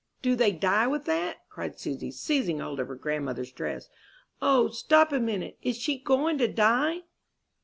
"Do 0.23 0.35
they 0.35 0.51
die 0.51 0.87
with 0.87 1.05
that?" 1.05 1.47
cried 1.47 1.77
Susy, 1.79 2.09
seizing 2.09 2.57
hold 2.57 2.79
of 2.79 2.87
her 2.87 2.95
grandmother's 2.95 3.51
dress. 3.51 3.87
"O, 4.41 4.69
stop 4.71 5.11
a 5.11 5.19
minute; 5.19 5.59
is 5.61 5.77
she 5.77 5.99
going 5.99 6.39
to 6.39 6.47
die?" 6.47 7.03